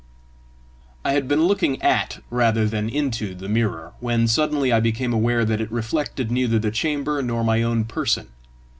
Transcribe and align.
I 1.05 1.11
had 1.13 1.27
been 1.27 1.43
looking 1.43 1.79
at 1.83 2.23
rather 2.31 2.65
than 2.67 2.89
into 2.89 3.35
the 3.35 3.47
mirror, 3.47 3.93
when 3.99 4.27
suddenly 4.27 4.73
I 4.73 4.79
became 4.79 5.13
aware 5.13 5.45
that 5.45 5.61
it 5.61 5.71
reflected 5.71 6.31
neither 6.31 6.57
the 6.57 6.71
chamber 6.71 7.21
nor 7.21 7.43
my 7.43 7.61
own 7.61 7.83
person. 7.83 8.29